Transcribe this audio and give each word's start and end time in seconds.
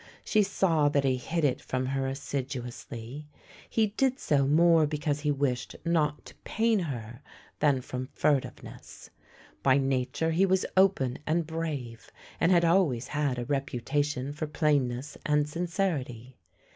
She 0.25 0.41
saw 0.41 0.89
that 0.89 1.03
he 1.03 1.17
hid 1.17 1.43
it 1.45 1.61
from 1.61 1.85
her 1.85 2.07
assiduously. 2.07 3.27
He 3.69 3.85
did 3.85 4.17
so 4.17 4.47
more 4.47 4.87
because 4.87 5.19
he 5.19 5.29
wished 5.29 5.75
not 5.85 6.25
to 6.25 6.35
pain 6.43 6.79
her 6.79 7.21
than 7.59 7.81
from 7.81 8.07
furtiveness. 8.11 9.11
By 9.61 9.77
nature 9.77 10.31
he 10.31 10.43
was 10.47 10.65
open 10.75 11.19
and 11.27 11.45
brave, 11.45 12.11
and 12.39 12.51
had 12.51 12.65
always 12.65 13.09
had 13.09 13.37
a 13.37 13.45
reputation 13.45 14.33
for 14.33 14.47
plainness 14.47 15.19
and 15.23 15.47
sincerity. 15.47 16.39